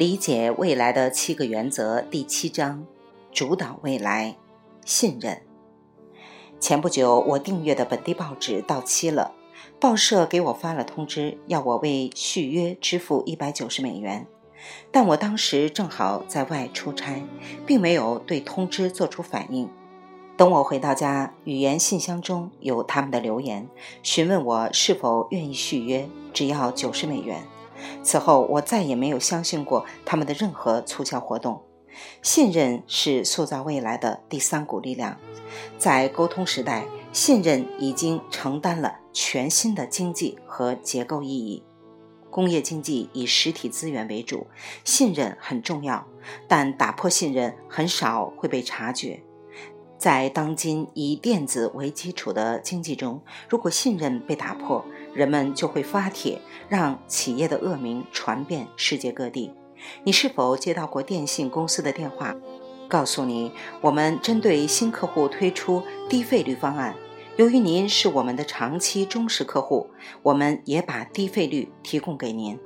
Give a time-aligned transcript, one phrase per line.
[0.00, 2.86] 理解未来的七个原则第七章：
[3.32, 4.34] 主导未来，
[4.86, 5.42] 信任。
[6.58, 9.34] 前不久，我订阅的本地报纸到期了，
[9.78, 14.26] 报社给我发了通知，要我为续约支付一百九十美元。
[14.90, 17.22] 但我当时正好在外出差，
[17.66, 19.68] 并没有对通知做出反应。
[20.34, 23.68] 等我回到家，语言信箱中有他们的留言，
[24.02, 27.42] 询问我是否愿意续约，只要九十美元。
[28.02, 31.62] 此后，我再也没有相信过他们的任何促销活动。
[32.22, 35.18] 信任是塑造未来的第三股力量。
[35.76, 41.64] 在沟通时代，信任已经承担了全新的经济和结构意义。
[42.30, 44.46] 工业经济以实体资源为主，
[44.84, 46.06] 信任很重要，
[46.46, 49.20] 但打破信任很少会被察觉。
[49.98, 59.52] 在当今以电子为基础的经济中，如果信任被打破，人们就会发帖，让企业的恶名传遍世界各地。
[60.04, 62.36] 你是否接到过电信公司的电话，
[62.88, 66.94] 告诉你我们针对新客户推出低费率方案？
[67.36, 69.88] 由于您是我们的长期忠实客户，
[70.22, 72.58] 我们也把低费率提供给您。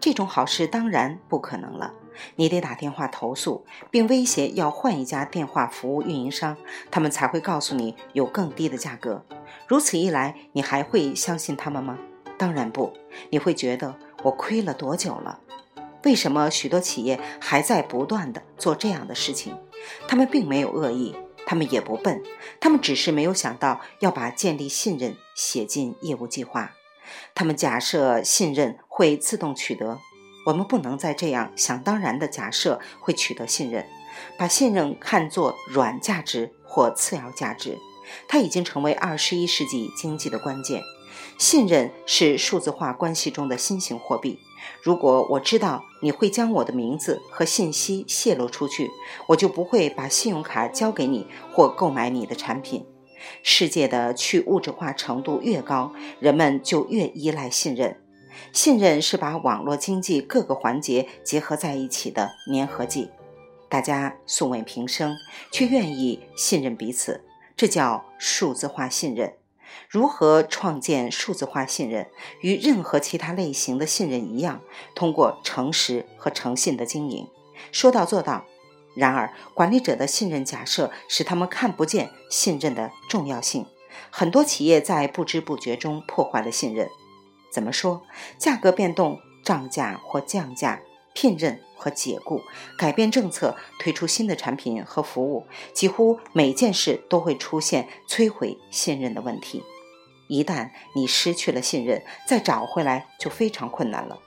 [0.00, 1.92] 这种好事当然不可能了。
[2.36, 6.56] 你得打电话投诉，并威胁要换一家电话服务运营商，
[6.90, 9.24] 他们才会告诉你有更低的价格。
[9.66, 11.98] 如此一来，你还会相信他们吗？
[12.38, 12.92] 当然不，
[13.30, 15.40] 你会觉得我亏了多久了？
[16.04, 19.56] 为什么许多企业还在不断地做这样的事情？
[20.08, 21.14] 他们并没有恶意，
[21.46, 22.22] 他们也不笨，
[22.58, 26.72] 他们只是没有想到要把建立信任写进业务计划。
[27.34, 29.98] 他们假设信任会自动取得。
[30.44, 33.86] 我们不能再这样想当然的假设会取得信任，
[34.38, 37.78] 把信任看作软价值或次要价值。
[38.26, 40.82] 它已经成为二十一世纪经济的关键。
[41.38, 44.38] 信任是数字化关系中的新型货币。
[44.82, 48.90] 如果我知道你会将我的名字和信息泄露出去，
[49.28, 52.84] 我就不会把信用卡交给你或购买你的产品。
[53.42, 58.01] 世界的去物质化程度越高，人们就越依赖信任。
[58.52, 63.10] 信任是把网络经济各个环节结合在一起的粘合剂，
[63.68, 65.16] 大家素昧平生，
[65.50, 67.24] 却愿意信任彼此，
[67.56, 69.34] 这叫数字化信任。
[69.88, 72.08] 如何创建数字化信任？
[72.42, 74.60] 与任何其他类型的信任一样，
[74.94, 77.28] 通过诚实和诚信的经营，
[77.70, 78.44] 说到做到。
[78.94, 83.64] 然而，管理者的信任假设使他们看不见信任的重要性，
[84.10, 86.90] 很多企业在不知不觉中破坏了信任。
[87.52, 88.02] 怎么说？
[88.38, 90.80] 价格变动、涨价或降价、
[91.12, 92.40] 聘任和解雇、
[92.78, 99.62] 改变政策、推出新的产品和服务，几乎每件事都会出现摧毁信任的问题。
[100.28, 104.18] 一旦你失去了信任，再找回来就非常困难了。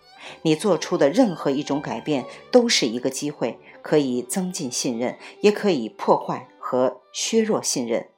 [0.43, 8.09] 你做出的任何一种改变都是一个机会，可以增进信任，也可以破坏和削弱信任。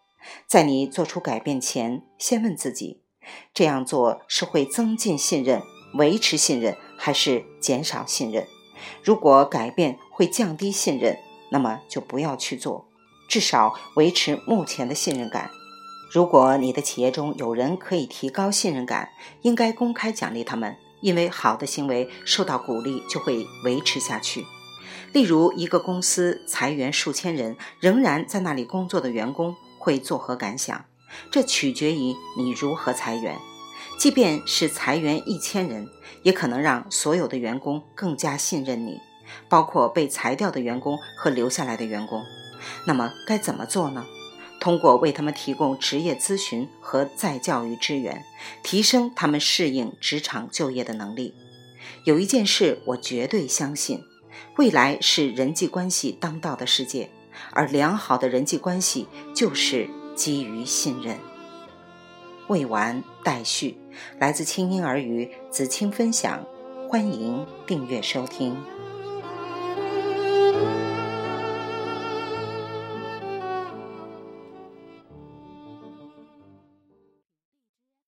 [0.45, 3.01] 在你做出改变前，先问自己。
[3.53, 5.61] 这样做是会增进信任、
[5.93, 8.45] 维持信任，还是减少信任？
[9.03, 11.17] 如果改变会降低信任，
[11.51, 12.87] 那么就不要去做，
[13.27, 15.49] 至少维持目前的信任感。
[16.11, 19.09] 如果你的企业中有人可以提高信任感，
[19.41, 24.45] 应该公开奖励他们，因为好的行为受到鼓励就会维持下去。
[25.13, 30.85] 例如，一个公司裁员数千人，仍然在那里工作的员工会作何感想？
[31.31, 33.37] 这取决于你如何裁员，
[33.97, 35.87] 即便是裁员一千人，
[36.23, 38.99] 也可能让所有的员工更加信任你，
[39.49, 42.23] 包括被裁掉的员工和留下来的员工。
[42.85, 44.05] 那么该怎么做呢？
[44.59, 48.25] 通过为他们提供职业咨询和再教育支援，
[48.63, 51.35] 提升他们适应职场就业的能力。
[52.05, 54.03] 有一件事我绝对相信：
[54.57, 57.11] 未来是人际关系当道的世界，
[57.51, 59.89] 而良好的人际关系就是。
[60.17, 61.15] 基于信任，
[62.47, 63.77] 未完待续。
[64.19, 66.43] 来自清音儿语子青分享，
[66.89, 68.57] 欢迎订阅收听。